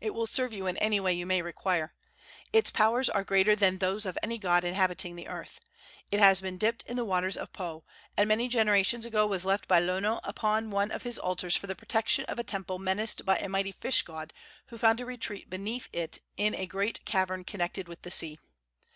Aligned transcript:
It 0.00 0.10
will 0.14 0.26
serve 0.26 0.52
you 0.52 0.66
in 0.66 0.76
any 0.78 0.98
way 0.98 1.12
you 1.12 1.24
may 1.26 1.42
require. 1.42 1.94
Its 2.52 2.72
powers 2.72 3.08
are 3.08 3.22
greater 3.22 3.54
than 3.54 3.78
those 3.78 4.04
of 4.04 4.18
any 4.20 4.36
god 4.36 4.64
inhabiting 4.64 5.14
the 5.14 5.28
earth. 5.28 5.60
It 6.10 6.18
has 6.18 6.40
been 6.40 6.58
dipped 6.58 6.82
in 6.88 6.96
the 6.96 7.04
waters 7.04 7.36
of 7.36 7.52
Po, 7.52 7.84
and 8.16 8.26
many 8.26 8.48
generations 8.48 9.06
ago 9.06 9.28
was 9.28 9.44
left 9.44 9.68
by 9.68 9.78
Lono 9.78 10.18
upon 10.24 10.72
one 10.72 10.90
of 10.90 11.04
his 11.04 11.20
altars 11.20 11.54
for 11.54 11.68
the 11.68 11.76
protection 11.76 12.24
of 12.24 12.36
a 12.36 12.42
temple 12.42 12.80
menaced 12.80 13.24
by 13.24 13.36
a 13.36 13.48
mighty 13.48 13.70
fish 13.70 14.02
god 14.02 14.32
who 14.66 14.76
found 14.76 14.98
a 14.98 15.06
retreat 15.06 15.48
beneath 15.48 15.88
it 15.92 16.18
in 16.36 16.52
a 16.56 16.66
great 16.66 17.04
cavern 17.04 17.44
connected 17.44 17.86
with 17.86 18.02
the 18.02 18.10
sea. 18.10 18.40